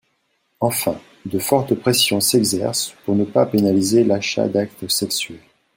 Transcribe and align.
Enfin, 0.59 0.99
de 1.27 1.37
fortes 1.37 1.75
pressions 1.75 2.21
s’exercent 2.21 2.95
pour 3.05 3.15
ne 3.15 3.23
pas 3.23 3.45
pénaliser 3.45 4.03
l’achat 4.03 4.47
d’actes 4.47 4.87
sexuels. 4.89 5.37